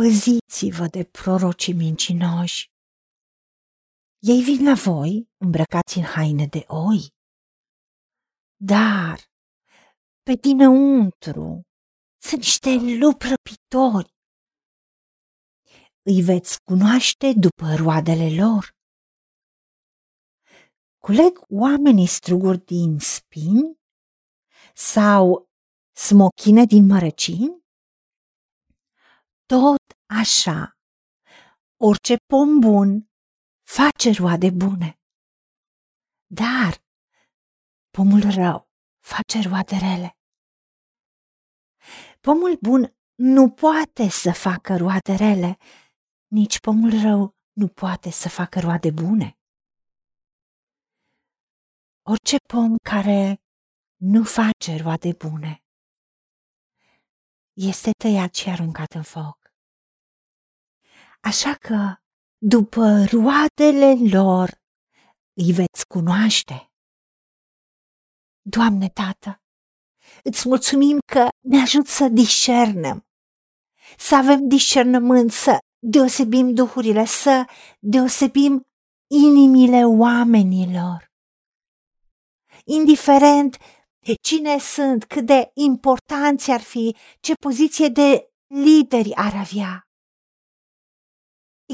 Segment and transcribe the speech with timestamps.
[0.00, 2.70] păziți-vă de prorocii mincinoși.
[4.18, 7.00] Ei vin la voi îmbrăcați în haine de oi,
[8.56, 9.18] dar
[10.22, 11.60] pe dinăuntru
[12.22, 14.10] sunt niște lupi răpitori.
[16.02, 18.70] Îi veți cunoaște după roadele lor.
[20.98, 23.78] Culeg oamenii struguri din spini
[24.74, 25.48] sau
[25.92, 27.59] smochine din mărăcini?
[29.50, 29.84] Tot
[30.22, 30.58] așa,
[31.76, 33.10] orice pom bun
[33.76, 35.00] face roade bune,
[36.26, 36.72] dar
[37.96, 38.68] pomul rău
[38.98, 40.10] face roade rele.
[42.20, 45.58] Pomul bun nu poate să facă roade rele,
[46.26, 49.38] nici pomul rău nu poate să facă roade bune.
[52.02, 53.42] Orice pom care
[53.96, 55.64] nu face roade bune
[57.52, 59.39] este tăiat și aruncat în foc.
[61.20, 61.94] Așa că,
[62.38, 64.60] după roadele lor,
[65.32, 66.70] îi veți cunoaște.
[68.42, 69.42] Doamne, Tată,
[70.22, 73.06] îți mulțumim că ne ajut să discernem,
[73.98, 77.44] să avem discernământ, să deosebim duhurile, să
[77.78, 78.62] deosebim
[79.10, 81.10] inimile oamenilor.
[82.64, 83.56] Indiferent
[84.22, 89.89] cine sunt, cât de importanți ar fi, ce poziție de lideri ar avea.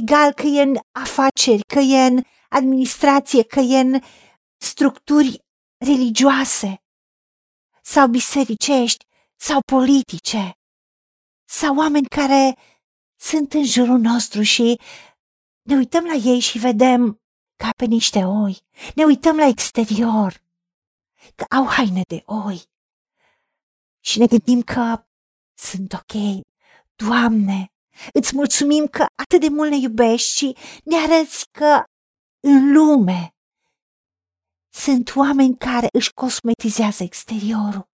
[0.00, 4.00] Egal că e în afaceri, că e în administrație, că e în
[4.56, 5.38] structuri
[5.84, 6.82] religioase
[7.82, 9.04] sau bisericești
[9.36, 10.52] sau politice
[11.48, 12.56] sau oameni care
[13.20, 14.80] sunt în jurul nostru și
[15.62, 17.20] ne uităm la ei și vedem
[17.56, 18.58] ca pe niște oi.
[18.94, 20.42] Ne uităm la exterior,
[21.34, 22.62] că au haine de oi.
[24.00, 25.06] Și ne gândim că
[25.54, 26.44] sunt ok.
[26.94, 27.70] Doamne,
[28.12, 31.84] îți mulțumim că atât de mult ne iubești și ne arăți că
[32.40, 33.30] în lume
[34.74, 37.84] sunt oameni care își cosmetizează exteriorul.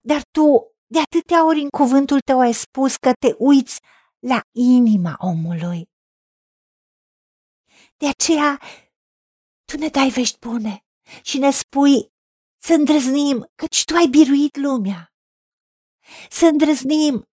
[0.00, 3.80] Dar tu de atâtea ori în cuvântul tău ai spus că te uiți
[4.18, 5.88] la inima omului.
[7.96, 8.60] De aceea
[9.64, 10.84] tu ne dai vești bune
[11.22, 12.12] și ne spui
[12.62, 15.12] să îndrăznim căci tu ai biruit lumea.
[16.30, 17.24] Să îndrăznim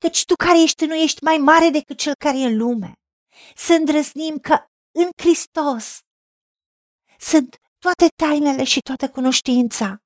[0.00, 2.92] căci tu care ești nu ești mai mare decât cel care e în lume.
[3.54, 5.98] Să îndrăznim că în Hristos
[7.18, 9.98] sunt toate tainele și toată cunoștința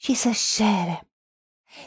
[0.00, 1.08] și să cerem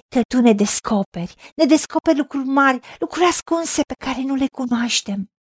[0.08, 5.32] că tu ne descoperi, ne descoperi lucruri mari, lucruri ascunse pe care nu le cunoaștem.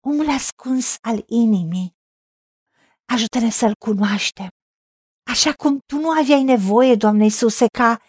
[0.00, 1.94] Omul ascuns al inimii,
[3.04, 4.48] ajută-ne să-l cunoaștem.
[5.30, 8.00] Așa cum tu nu aveai nevoie, Doamne Iisuse, ca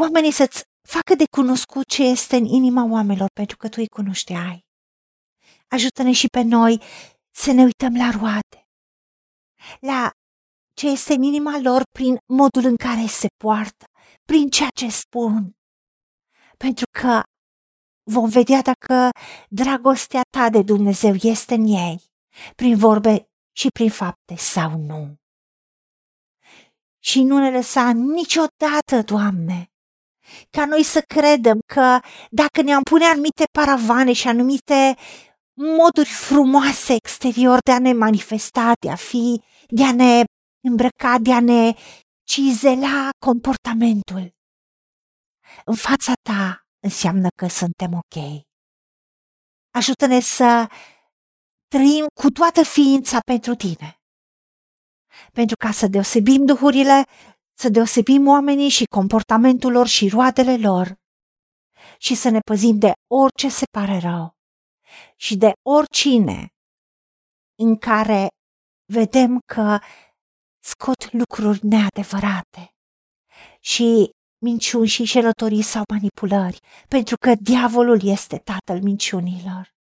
[0.00, 4.64] oamenii să-ți facă de cunoscut ce este în inima oamenilor, pentru că tu îi cunoșteai.
[5.68, 6.82] Ajută-ne și pe noi
[7.30, 8.68] să ne uităm la roade,
[9.80, 10.10] la
[10.74, 13.84] ce este în inima lor prin modul în care se poartă,
[14.24, 15.56] prin ceea ce spun.
[16.56, 17.22] Pentru că
[18.10, 19.10] vom vedea dacă
[19.48, 22.02] dragostea ta de Dumnezeu este în ei,
[22.56, 25.16] prin vorbe și prin fapte sau nu.
[26.98, 29.73] Și nu ne lăsa niciodată, Doamne,
[30.50, 31.98] ca noi să credem că
[32.30, 34.96] dacă ne-am pune anumite paravane și anumite
[35.54, 40.24] moduri frumoase exterior de a ne manifesta, de a fi, de a ne
[40.68, 41.72] îmbrăca, de a ne
[42.22, 44.32] cizela comportamentul.
[45.64, 48.44] În fața ta înseamnă că suntem ok.
[49.70, 50.66] Ajută-ne să
[51.68, 53.98] trăim cu toată ființa pentru tine.
[55.32, 57.04] Pentru ca să deosebim duhurile,
[57.54, 60.94] să deosebim oamenii și comportamentul lor și roadele lor
[61.98, 64.36] și să ne păzim de orice se pare rău
[65.16, 66.48] și de oricine
[67.58, 68.28] în care
[68.92, 69.78] vedem că
[70.64, 72.74] scot lucruri neadevărate
[73.60, 74.10] și
[74.44, 79.74] minciuni și șelătorii sau manipulări, pentru că diavolul este tatăl minciunilor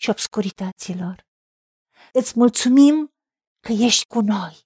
[0.00, 1.26] și obscurităților.
[2.12, 3.10] Îți mulțumim
[3.66, 4.60] că ești cu noi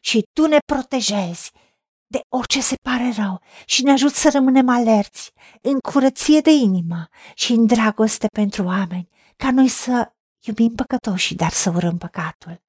[0.00, 1.52] și tu ne protejezi
[2.06, 5.30] de orice se pare rău și ne ajut să rămânem alerți,
[5.60, 10.10] în curăție de inimă și în dragoste pentru oameni, ca noi să
[10.46, 12.60] iubim păcătoși, dar să urâm păcatul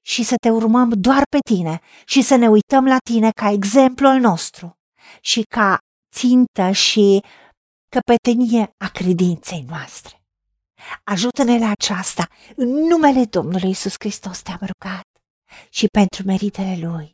[0.00, 4.06] și să te urmăm doar pe tine și să ne uităm la tine ca exemplu
[4.06, 4.78] al nostru
[5.20, 5.78] și ca
[6.14, 7.22] țintă și
[7.88, 10.22] căpetenie a credinței noastre.
[11.04, 15.06] Ajută-ne la aceasta, în numele Domnului Isus Hristos te-am rugat
[15.68, 17.13] și pentru meritele Lui.